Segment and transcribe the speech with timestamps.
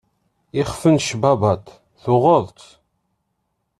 [0.59, 1.65] Ixef n cbabat
[2.01, 2.59] tuɣeḍ-t.